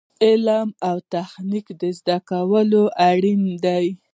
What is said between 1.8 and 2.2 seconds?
زده